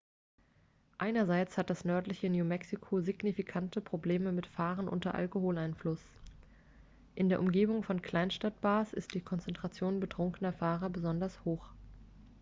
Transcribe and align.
einerseits 0.97 1.59
hat 1.59 1.69
das 1.69 1.85
nördliche 1.85 2.27
new 2.27 2.43
mexico 2.43 3.01
signifikante 3.01 3.81
probleme 3.81 4.31
mit 4.31 4.47
fahren 4.47 4.87
unter 4.87 5.13
alkoholeinfluss 5.13 6.01
in 7.13 7.29
der 7.29 7.39
umgebung 7.39 7.83
von 7.83 8.01
kleinstadt-bars 8.01 8.93
ist 8.93 9.13
die 9.13 9.21
konzentration 9.21 9.99
betrunkener 9.99 10.53
fahrer 10.53 10.89
besonders 10.89 11.45
hoch 11.45 11.69